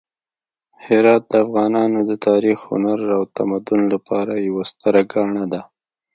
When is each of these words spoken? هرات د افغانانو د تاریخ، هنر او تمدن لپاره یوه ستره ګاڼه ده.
هرات 0.85 1.23
د 1.31 1.33
افغانانو 1.45 1.99
د 2.09 2.11
تاریخ، 2.27 2.57
هنر 2.69 2.99
او 3.17 3.23
تمدن 3.37 3.81
لپاره 3.93 4.33
یوه 4.47 4.63
ستره 4.71 5.01
ګاڼه 5.11 5.45
ده. 5.53 5.61